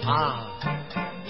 [0.07, 0.47] 啊，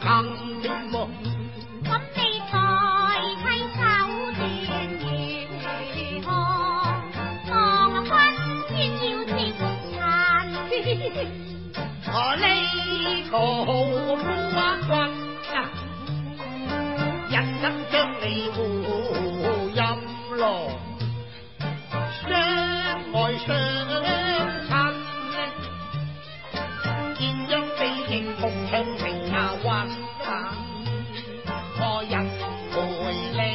[0.00, 0.22] 扛
[0.62, 1.27] 的
[32.78, 33.47] 我来。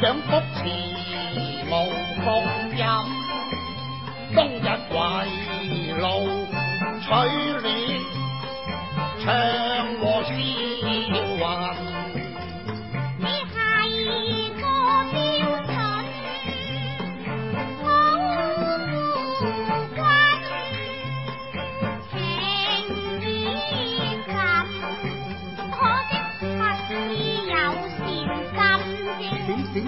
[0.01, 1.73] 想福池无
[2.23, 2.35] 共
[2.77, 2.85] 音。
[4.35, 4.99] 冬日围
[5.97, 6.07] 炉
[7.01, 7.09] 取
[7.63, 7.67] 暖。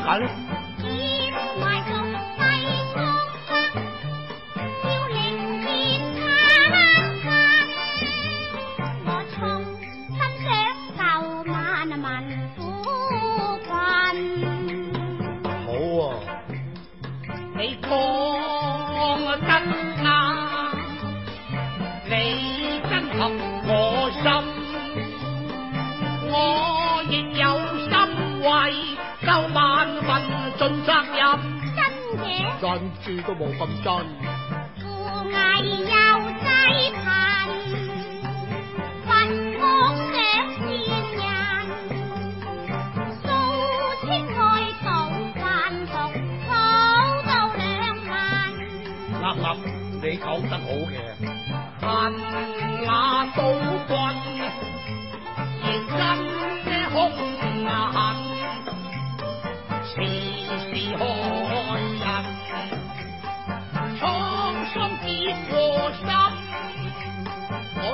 [0.08, 0.47] 好了。